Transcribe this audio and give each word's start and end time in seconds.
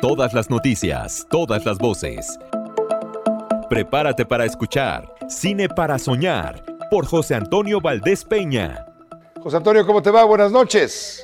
Todas 0.00 0.32
las 0.32 0.48
noticias, 0.48 1.26
todas 1.28 1.66
las 1.66 1.76
voces. 1.76 2.38
Prepárate 3.68 4.24
para 4.24 4.46
escuchar 4.46 5.14
Cine 5.28 5.68
para 5.68 5.98
Soñar 5.98 6.64
por 6.90 7.04
José 7.04 7.34
Antonio 7.34 7.82
Valdés 7.82 8.24
Peña. 8.24 8.86
José 9.42 9.58
Antonio, 9.58 9.84
¿cómo 9.84 10.00
te 10.00 10.10
va? 10.10 10.24
Buenas 10.24 10.52
noches. 10.52 11.22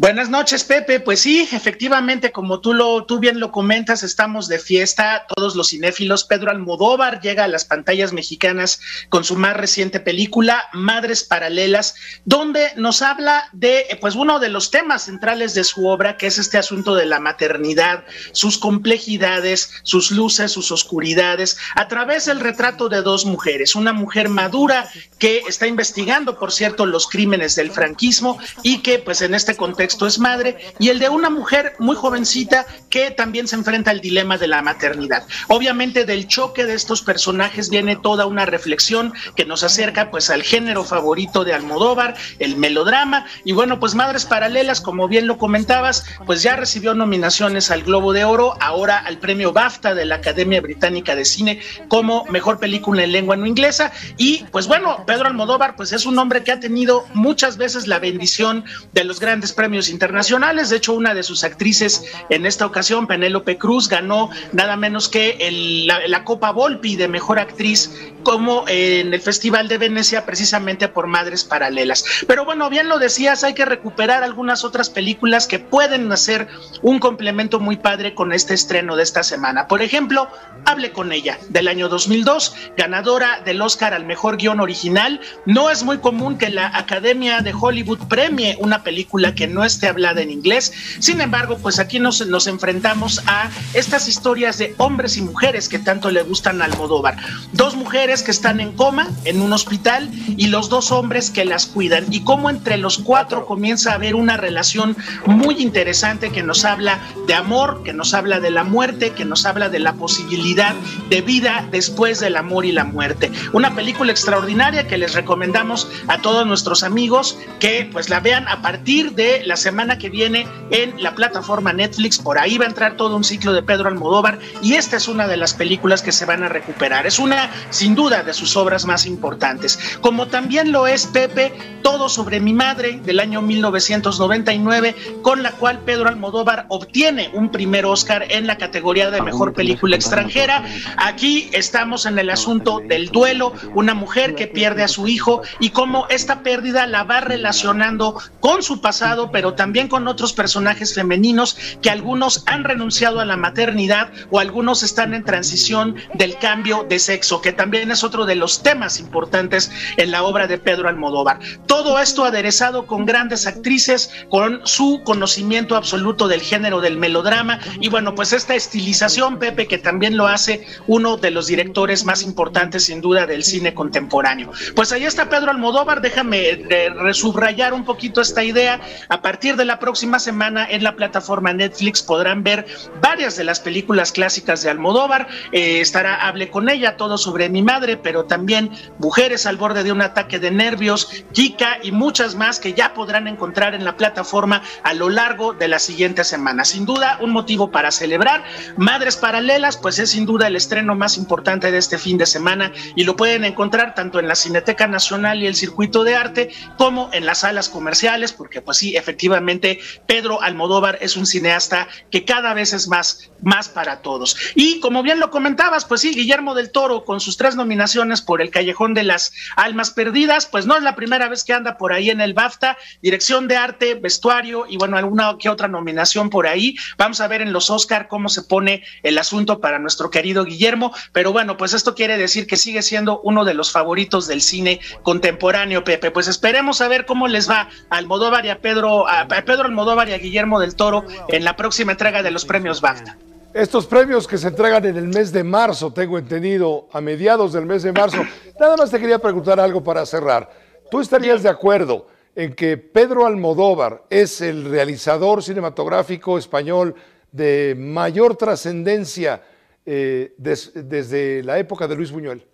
Buenas 0.00 0.30
noches, 0.30 0.64
Pepe. 0.64 0.98
Pues 1.00 1.20
sí, 1.20 1.46
efectivamente, 1.52 2.32
como 2.32 2.60
tú 2.60 2.72
lo, 2.72 3.04
bien 3.18 3.38
lo 3.38 3.52
comentas, 3.52 4.02
estamos 4.02 4.48
de 4.48 4.58
fiesta, 4.58 5.26
todos 5.28 5.56
los 5.56 5.68
cinéfilos. 5.68 6.24
Pedro 6.24 6.50
Almodóvar 6.50 7.20
llega 7.20 7.44
a 7.44 7.48
las 7.48 7.66
pantallas 7.66 8.14
mexicanas 8.14 8.80
con 9.10 9.24
su 9.24 9.36
más 9.36 9.54
reciente 9.58 10.00
película, 10.00 10.70
Madres 10.72 11.22
Paralelas, 11.22 11.96
donde 12.24 12.72
nos 12.76 13.02
habla 13.02 13.50
de, 13.52 13.98
pues, 14.00 14.14
uno 14.14 14.38
de 14.38 14.48
los 14.48 14.70
temas 14.70 15.02
centrales 15.02 15.52
de 15.52 15.64
su 15.64 15.86
obra, 15.86 16.16
que 16.16 16.28
es 16.28 16.38
este 16.38 16.56
asunto 16.56 16.94
de 16.94 17.04
la 17.04 17.20
maternidad, 17.20 18.04
sus 18.32 18.56
complejidades, 18.56 19.70
sus 19.82 20.12
luces, 20.12 20.50
sus 20.50 20.72
oscuridades, 20.72 21.58
a 21.74 21.88
través 21.88 22.24
del 22.24 22.40
retrato 22.40 22.88
de 22.88 23.02
dos 23.02 23.26
mujeres, 23.26 23.74
una 23.74 23.92
mujer 23.92 24.30
madura 24.30 24.90
que 25.18 25.42
está 25.46 25.66
investigando, 25.66 26.38
por 26.38 26.52
cierto, 26.52 26.86
los 26.86 27.06
crímenes 27.06 27.54
del 27.54 27.70
franquismo 27.70 28.38
y 28.62 28.78
que, 28.78 28.98
pues, 28.98 29.20
en 29.20 29.34
este 29.34 29.56
contexto 29.56 29.89
esto 29.90 30.06
es 30.06 30.20
madre, 30.20 30.56
y 30.78 30.88
el 30.88 31.00
de 31.00 31.08
una 31.08 31.30
mujer 31.30 31.74
muy 31.80 31.96
jovencita 31.96 32.64
que 32.90 33.10
también 33.10 33.48
se 33.48 33.56
enfrenta 33.56 33.90
al 33.90 34.00
dilema 34.00 34.38
de 34.38 34.46
la 34.46 34.62
maternidad. 34.62 35.26
Obviamente 35.48 36.04
del 36.04 36.28
choque 36.28 36.64
de 36.64 36.74
estos 36.74 37.02
personajes 37.02 37.70
viene 37.70 37.96
toda 37.96 38.26
una 38.26 38.46
reflexión 38.46 39.12
que 39.34 39.44
nos 39.44 39.64
acerca 39.64 40.12
pues 40.12 40.30
al 40.30 40.44
género 40.44 40.84
favorito 40.84 41.44
de 41.44 41.54
Almodóvar, 41.54 42.16
el 42.38 42.56
melodrama, 42.56 43.26
y 43.44 43.52
bueno, 43.52 43.80
pues 43.80 43.96
Madres 43.96 44.26
Paralelas, 44.26 44.80
como 44.80 45.08
bien 45.08 45.26
lo 45.26 45.38
comentabas, 45.38 46.04
pues 46.24 46.42
ya 46.42 46.54
recibió 46.54 46.94
nominaciones 46.94 47.72
al 47.72 47.82
Globo 47.82 48.12
de 48.12 48.24
Oro, 48.24 48.54
ahora 48.60 48.98
al 48.98 49.18
premio 49.18 49.52
BAFTA 49.52 49.94
de 49.94 50.04
la 50.04 50.16
Academia 50.16 50.60
Británica 50.60 51.16
de 51.16 51.24
Cine 51.24 51.60
como 51.88 52.24
mejor 52.26 52.60
película 52.60 53.02
en 53.02 53.10
lengua 53.10 53.36
no 53.36 53.46
inglesa, 53.46 53.90
y 54.16 54.44
pues 54.52 54.68
bueno, 54.68 55.02
Pedro 55.04 55.26
Almodóvar 55.26 55.74
pues 55.74 55.92
es 55.92 56.06
un 56.06 56.16
hombre 56.16 56.44
que 56.44 56.52
ha 56.52 56.60
tenido 56.60 57.06
muchas 57.12 57.56
veces 57.56 57.88
la 57.88 57.98
bendición 57.98 58.64
de 58.92 59.02
los 59.02 59.18
grandes 59.18 59.52
premios 59.52 59.79
internacionales. 59.88 60.70
De 60.70 60.76
hecho, 60.76 60.92
una 60.92 61.14
de 61.14 61.22
sus 61.22 61.44
actrices 61.44 62.04
en 62.28 62.46
esta 62.46 62.66
ocasión, 62.66 63.06
Penélope 63.06 63.58
Cruz, 63.58 63.88
ganó 63.88 64.30
nada 64.52 64.76
menos 64.76 65.08
que 65.08 65.38
la, 65.86 66.24
Copa 66.24 66.52
Volpi 66.52 66.96
de 66.96 67.08
Mejor 67.08 67.38
Actriz 67.38 67.90
como 68.22 68.64
en 68.68 69.14
el 69.14 69.20
Festival 69.20 69.68
de 69.68 69.78
Venecia 69.78 70.26
precisamente 70.26 70.88
por 70.88 71.06
Madres 71.06 71.44
Paralelas. 71.44 72.04
Pero 72.26 72.44
bueno, 72.44 72.68
bien 72.68 72.88
lo 72.88 72.98
decías, 72.98 73.42
hay 73.42 73.54
que 73.54 73.64
recuperar 73.64 74.22
algunas 74.22 74.64
otras 74.64 74.90
películas 74.90 75.46
que 75.46 75.58
pueden 75.58 76.12
hacer 76.12 76.48
un 76.82 76.98
complemento 76.98 77.58
muy 77.58 77.76
padre 77.76 78.14
con 78.14 78.32
este 78.32 78.52
estreno 78.52 78.96
de 78.96 79.02
esta 79.02 79.22
semana. 79.22 79.66
Por 79.66 79.80
ejemplo, 79.80 80.28
Hable 80.66 80.92
con 80.92 81.12
ella, 81.12 81.38
del 81.48 81.68
año 81.68 81.88
2002, 81.88 82.54
ganadora 82.76 83.40
del 83.44 83.62
Oscar 83.62 83.94
al 83.94 84.04
Mejor 84.04 84.36
Guión 84.36 84.60
Original. 84.60 85.20
No 85.46 85.70
es 85.70 85.82
muy 85.82 85.98
común 85.98 86.36
que 86.36 86.50
la 86.50 86.66
Academia 86.76 87.40
de 87.40 87.54
Hollywood 87.58 88.06
premie 88.08 88.56
una 88.60 88.82
película 88.82 89.34
que 89.34 89.46
no 89.46 89.59
esté 89.64 89.88
hablada 89.88 90.22
en 90.22 90.30
inglés. 90.30 90.72
Sin 90.98 91.20
embargo, 91.20 91.58
pues 91.58 91.78
aquí 91.78 91.98
nos, 91.98 92.26
nos 92.26 92.46
enfrentamos 92.46 93.22
a 93.26 93.50
estas 93.74 94.08
historias 94.08 94.58
de 94.58 94.74
hombres 94.78 95.16
y 95.16 95.22
mujeres 95.22 95.68
que 95.68 95.78
tanto 95.78 96.10
le 96.10 96.22
gustan 96.22 96.62
al 96.62 96.70
Almodóvar. 96.72 97.16
Dos 97.52 97.74
mujeres 97.74 98.22
que 98.22 98.30
están 98.30 98.60
en 98.60 98.72
coma 98.72 99.08
en 99.24 99.40
un 99.40 99.52
hospital 99.52 100.10
y 100.36 100.46
los 100.46 100.68
dos 100.68 100.92
hombres 100.92 101.30
que 101.30 101.44
las 101.44 101.66
cuidan. 101.66 102.06
Y 102.10 102.22
cómo 102.22 102.50
entre 102.50 102.76
los 102.76 102.98
cuatro 102.98 103.46
comienza 103.46 103.92
a 103.92 103.94
haber 103.94 104.14
una 104.14 104.36
relación 104.36 104.96
muy 105.26 105.60
interesante 105.60 106.30
que 106.30 106.42
nos 106.42 106.64
habla 106.64 107.00
de 107.26 107.34
amor, 107.34 107.82
que 107.84 107.92
nos 107.92 108.14
habla 108.14 108.40
de 108.40 108.50
la 108.50 108.64
muerte, 108.64 109.10
que 109.12 109.24
nos 109.24 109.46
habla 109.46 109.68
de 109.68 109.78
la 109.78 109.94
posibilidad 109.94 110.74
de 111.08 111.20
vida 111.22 111.66
después 111.70 112.20
del 112.20 112.36
amor 112.36 112.64
y 112.64 112.72
la 112.72 112.84
muerte. 112.84 113.30
Una 113.52 113.74
película 113.74 114.12
extraordinaria 114.12 114.86
que 114.86 114.98
les 114.98 115.14
recomendamos 115.14 115.88
a 116.08 116.18
todos 116.18 116.46
nuestros 116.46 116.82
amigos 116.82 117.38
que 117.58 117.88
pues 117.90 118.08
la 118.08 118.20
vean 118.20 118.46
a 118.48 118.62
partir 118.62 119.12
de 119.12 119.42
la 119.50 119.56
semana 119.56 119.98
que 119.98 120.10
viene 120.10 120.46
en 120.70 121.02
la 121.02 121.16
plataforma 121.16 121.72
Netflix. 121.72 122.18
Por 122.18 122.38
ahí 122.38 122.56
va 122.56 122.66
a 122.66 122.68
entrar 122.68 122.96
todo 122.96 123.16
un 123.16 123.24
ciclo 123.24 123.52
de 123.52 123.64
Pedro 123.64 123.88
Almodóvar 123.88 124.38
y 124.62 124.74
esta 124.74 124.96
es 124.96 125.08
una 125.08 125.26
de 125.26 125.36
las 125.36 125.54
películas 125.54 126.02
que 126.02 126.12
se 126.12 126.24
van 126.24 126.44
a 126.44 126.48
recuperar. 126.48 127.04
Es 127.04 127.18
una, 127.18 127.50
sin 127.70 127.96
duda, 127.96 128.22
de 128.22 128.32
sus 128.32 128.56
obras 128.56 128.86
más 128.86 129.06
importantes. 129.06 129.98
Como 130.00 130.28
también 130.28 130.70
lo 130.70 130.86
es 130.86 131.06
Pepe, 131.06 131.52
Todo 131.82 132.08
sobre 132.10 132.40
mi 132.40 132.52
madre 132.52 133.00
del 133.02 133.18
año 133.18 133.40
1999, 133.40 134.94
con 135.22 135.42
la 135.42 135.52
cual 135.52 135.80
Pedro 135.80 136.08
Almodóvar 136.10 136.66
obtiene 136.68 137.30
un 137.32 137.50
primer 137.50 137.86
Oscar 137.86 138.26
en 138.28 138.46
la 138.46 138.58
categoría 138.58 139.10
de 139.10 139.22
mejor 139.22 139.54
película 139.54 139.96
extranjera. 139.96 140.62
Aquí 140.98 141.50
estamos 141.54 142.06
en 142.06 142.18
el 142.18 142.30
asunto 142.30 142.80
del 142.86 143.08
duelo, 143.08 143.54
una 143.74 143.94
mujer 143.94 144.34
que 144.34 144.46
pierde 144.46 144.82
a 144.84 144.88
su 144.88 145.08
hijo 145.08 145.40
y 145.58 145.70
cómo 145.70 146.06
esta 146.10 146.42
pérdida 146.42 146.86
la 146.86 147.02
va 147.02 147.22
relacionando 147.22 148.20
con 148.40 148.62
su 148.62 148.82
pasado, 148.82 149.30
pero 149.40 149.54
también 149.54 149.88
con 149.88 150.06
otros 150.06 150.34
personajes 150.34 150.92
femeninos 150.92 151.56
que 151.80 151.88
algunos 151.88 152.42
han 152.44 152.62
renunciado 152.62 153.20
a 153.20 153.24
la 153.24 153.38
maternidad 153.38 154.10
o 154.30 154.38
algunos 154.38 154.82
están 154.82 155.14
en 155.14 155.24
transición 155.24 155.96
del 156.12 156.36
cambio 156.36 156.84
de 156.86 156.98
sexo, 156.98 157.40
que 157.40 157.50
también 157.50 157.90
es 157.90 158.04
otro 158.04 158.26
de 158.26 158.34
los 158.34 158.62
temas 158.62 159.00
importantes 159.00 159.72
en 159.96 160.10
la 160.10 160.24
obra 160.24 160.46
de 160.46 160.58
Pedro 160.58 160.90
Almodóvar. 160.90 161.38
Todo 161.64 161.98
esto 162.00 162.26
aderezado 162.26 162.86
con 162.86 163.06
grandes 163.06 163.46
actrices, 163.46 164.10
con 164.28 164.60
su 164.64 165.00
conocimiento 165.04 165.74
absoluto 165.74 166.28
del 166.28 166.42
género 166.42 166.82
del 166.82 166.98
melodrama 166.98 167.60
y 167.80 167.88
bueno, 167.88 168.14
pues 168.14 168.34
esta 168.34 168.54
estilización, 168.54 169.38
Pepe, 169.38 169.66
que 169.66 169.78
también 169.78 170.18
lo 170.18 170.26
hace 170.26 170.66
uno 170.86 171.16
de 171.16 171.30
los 171.30 171.46
directores 171.46 172.04
más 172.04 172.22
importantes 172.22 172.84
sin 172.84 173.00
duda 173.00 173.24
del 173.24 173.42
cine 173.42 173.72
contemporáneo. 173.72 174.50
Pues 174.76 174.92
ahí 174.92 175.06
está 175.06 175.30
Pedro 175.30 175.50
Almodóvar, 175.50 176.02
déjame 176.02 176.46
eh, 176.46 176.90
resubrayar 176.94 177.72
un 177.72 177.86
poquito 177.86 178.20
esta 178.20 178.44
idea. 178.44 178.82
Partir 179.30 179.54
de 179.54 179.64
la 179.64 179.78
próxima 179.78 180.18
semana 180.18 180.66
en 180.68 180.82
la 180.82 180.96
plataforma 180.96 181.52
Netflix 181.52 182.02
podrán 182.02 182.42
ver 182.42 182.66
varias 183.00 183.36
de 183.36 183.44
las 183.44 183.60
películas 183.60 184.10
clásicas 184.10 184.64
de 184.64 184.70
Almodóvar. 184.70 185.28
Eh, 185.52 185.80
estará 185.80 186.26
Hable 186.26 186.50
con 186.50 186.68
ella, 186.68 186.96
todo 186.96 187.16
sobre 187.16 187.48
mi 187.48 187.62
madre, 187.62 187.96
pero 187.96 188.24
también 188.24 188.72
Mujeres 188.98 189.46
al 189.46 189.56
borde 189.56 189.84
de 189.84 189.92
un 189.92 190.02
ataque 190.02 190.40
de 190.40 190.50
nervios, 190.50 191.08
Kika 191.32 191.78
y 191.80 191.92
muchas 191.92 192.34
más 192.34 192.58
que 192.58 192.72
ya 192.72 192.92
podrán 192.92 193.28
encontrar 193.28 193.72
en 193.76 193.84
la 193.84 193.96
plataforma 193.96 194.62
a 194.82 194.94
lo 194.94 195.08
largo 195.08 195.52
de 195.52 195.68
la 195.68 195.78
siguiente 195.78 196.24
semana. 196.24 196.64
Sin 196.64 196.84
duda, 196.84 197.18
un 197.20 197.30
motivo 197.30 197.70
para 197.70 197.92
celebrar. 197.92 198.42
Madres 198.76 199.16
Paralelas, 199.16 199.76
pues 199.76 200.00
es 200.00 200.10
sin 200.10 200.26
duda 200.26 200.48
el 200.48 200.56
estreno 200.56 200.96
más 200.96 201.16
importante 201.16 201.70
de 201.70 201.78
este 201.78 201.98
fin 201.98 202.18
de 202.18 202.26
semana 202.26 202.72
y 202.96 203.04
lo 203.04 203.14
pueden 203.14 203.44
encontrar 203.44 203.94
tanto 203.94 204.18
en 204.18 204.26
la 204.26 204.34
Cineteca 204.34 204.88
Nacional 204.88 205.40
y 205.40 205.46
el 205.46 205.54
Circuito 205.54 206.02
de 206.02 206.16
Arte 206.16 206.50
como 206.76 207.10
en 207.12 207.26
las 207.26 207.38
salas 207.38 207.68
comerciales, 207.68 208.32
porque 208.32 208.60
pues 208.60 208.78
sí, 208.78 208.96
efectivamente 208.96 209.19
efectivamente 209.20 209.80
Pedro 210.06 210.40
Almodóvar 210.40 210.98
es 211.02 211.16
un 211.16 211.26
cineasta 211.26 211.88
que 212.10 212.24
cada 212.24 212.54
vez 212.54 212.72
es 212.72 212.88
más, 212.88 213.30
más 213.42 213.68
para 213.68 214.00
todos. 214.00 214.34
Y 214.54 214.80
como 214.80 215.02
bien 215.02 215.20
lo 215.20 215.30
comentabas, 215.30 215.84
pues 215.84 216.00
sí, 216.00 216.14
Guillermo 216.14 216.54
del 216.54 216.70
Toro 216.70 217.04
con 217.04 217.20
sus 217.20 217.36
tres 217.36 217.54
nominaciones 217.54 218.22
por 218.22 218.40
El 218.40 218.50
Callejón 218.50 218.94
de 218.94 219.02
las 219.02 219.32
Almas 219.56 219.90
Perdidas, 219.90 220.46
pues 220.46 220.64
no 220.64 220.76
es 220.76 220.82
la 220.82 220.96
primera 220.96 221.28
vez 221.28 221.44
que 221.44 221.52
anda 221.52 221.76
por 221.76 221.92
ahí 221.92 222.08
en 222.08 222.22
el 222.22 222.32
BAFTA, 222.32 222.78
dirección 223.02 223.46
de 223.46 223.56
arte, 223.56 223.94
vestuario 223.94 224.64
y 224.66 224.78
bueno, 224.78 224.96
alguna 224.96 225.36
que 225.38 225.50
otra 225.50 225.68
nominación 225.68 226.30
por 226.30 226.46
ahí. 226.46 226.76
Vamos 226.96 227.20
a 227.20 227.28
ver 227.28 227.42
en 227.42 227.52
los 227.52 227.68
Oscar 227.68 228.08
cómo 228.08 228.30
se 228.30 228.42
pone 228.42 228.84
el 229.02 229.18
asunto 229.18 229.60
para 229.60 229.78
nuestro 229.78 230.10
querido 230.10 230.44
Guillermo, 230.44 230.94
pero 231.12 231.32
bueno, 231.32 231.58
pues 231.58 231.74
esto 231.74 231.94
quiere 231.94 232.16
decir 232.16 232.46
que 232.46 232.56
sigue 232.56 232.80
siendo 232.80 233.20
uno 233.20 233.44
de 233.44 233.52
los 233.52 233.70
favoritos 233.70 234.26
del 234.26 234.40
cine 234.40 234.80
contemporáneo, 235.02 235.84
Pepe. 235.84 236.10
Pues 236.10 236.26
esperemos 236.26 236.80
a 236.80 236.88
ver 236.88 237.04
cómo 237.04 237.28
les 237.28 237.50
va 237.50 237.68
Almodóvar 237.90 238.46
y 238.46 238.48
a 238.48 238.60
Pedro, 238.60 239.09
a 239.10 239.26
Pedro 239.44 239.64
Almodóvar 239.64 240.08
y 240.08 240.12
a 240.12 240.18
Guillermo 240.18 240.60
del 240.60 240.76
Toro 240.76 241.04
en 241.28 241.44
la 241.44 241.56
próxima 241.56 241.92
entrega 241.92 242.22
de 242.22 242.30
los 242.30 242.44
premios 242.44 242.80
BAFTA. 242.80 243.16
Estos 243.52 243.86
premios 243.86 244.28
que 244.28 244.38
se 244.38 244.46
entregan 244.46 244.84
en 244.84 244.96
el 244.96 245.08
mes 245.08 245.32
de 245.32 245.42
marzo, 245.42 245.92
tengo 245.92 246.18
entendido, 246.18 246.88
a 246.92 247.00
mediados 247.00 247.52
del 247.52 247.66
mes 247.66 247.82
de 247.82 247.92
marzo. 247.92 248.22
Nada 248.60 248.76
más 248.76 248.90
te 248.90 249.00
quería 249.00 249.18
preguntar 249.18 249.58
algo 249.58 249.82
para 249.82 250.06
cerrar. 250.06 250.48
¿Tú 250.88 251.00
estarías 251.00 251.42
de 251.42 251.48
acuerdo 251.48 252.06
en 252.36 252.54
que 252.54 252.76
Pedro 252.76 253.26
Almodóvar 253.26 254.04
es 254.08 254.40
el 254.40 254.70
realizador 254.70 255.42
cinematográfico 255.42 256.38
español 256.38 256.94
de 257.32 257.74
mayor 257.76 258.36
trascendencia 258.36 259.42
eh, 259.84 260.34
desde 260.36 261.42
la 261.42 261.58
época 261.58 261.88
de 261.88 261.96
Luis 261.96 262.12
Buñuel? 262.12 262.46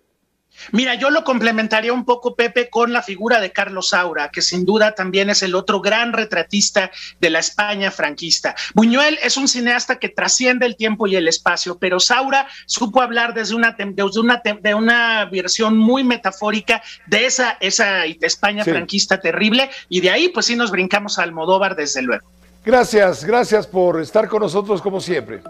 Mira, 0.71 0.95
yo 0.95 1.09
lo 1.09 1.23
complementaría 1.23 1.93
un 1.93 2.05
poco, 2.05 2.35
Pepe, 2.35 2.69
con 2.69 2.93
la 2.93 3.01
figura 3.01 3.39
de 3.39 3.51
Carlos 3.51 3.89
Saura, 3.89 4.29
que 4.29 4.41
sin 4.41 4.65
duda 4.65 4.95
también 4.95 5.29
es 5.29 5.43
el 5.43 5.55
otro 5.55 5.81
gran 5.81 6.13
retratista 6.13 6.91
de 7.19 7.29
la 7.29 7.39
España 7.39 7.91
franquista. 7.91 8.55
Buñuel 8.73 9.17
es 9.21 9.37
un 9.37 9.47
cineasta 9.47 9.99
que 9.99 10.09
trasciende 10.09 10.65
el 10.65 10.75
tiempo 10.75 11.07
y 11.07 11.15
el 11.15 11.27
espacio, 11.27 11.77
pero 11.77 11.99
Saura 11.99 12.47
supo 12.65 13.01
hablar 13.01 13.33
desde 13.33 13.55
una, 13.55 13.75
desde 13.77 14.19
una, 14.19 14.41
de 14.61 14.73
una 14.73 15.25
versión 15.25 15.77
muy 15.77 16.03
metafórica 16.03 16.81
de 17.05 17.25
esa, 17.25 17.57
esa 17.59 18.05
España 18.05 18.63
franquista 18.63 19.19
terrible, 19.19 19.69
y 19.89 20.01
de 20.01 20.11
ahí 20.11 20.29
pues 20.29 20.45
sí 20.47 20.55
nos 20.55 20.71
brincamos 20.71 21.19
a 21.19 21.23
Almodóvar 21.23 21.75
desde 21.75 22.01
luego. 22.01 22.27
Gracias, 22.65 23.23
gracias 23.23 23.65
por 23.65 24.01
estar 24.01 24.27
con 24.27 24.41
nosotros 24.41 24.81
como 24.81 24.99
siempre. 24.99 25.41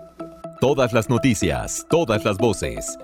Todas 0.59 0.94
las 0.94 1.09
noticias, 1.09 1.86
todas 1.89 2.24
las 2.24 2.38
voces. 2.38 2.98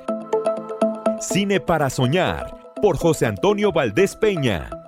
Cine 1.24 1.62
para 1.62 1.90
soñar 1.90 2.58
por 2.82 2.98
José 2.98 3.26
Antonio 3.26 3.72
Valdés 3.72 4.14
Peña. 4.14 4.83